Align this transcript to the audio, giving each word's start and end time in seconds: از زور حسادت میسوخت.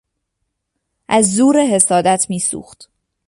از 1.07 1.33
زور 1.35 1.59
حسادت 1.65 2.25
میسوخت. 2.29 2.89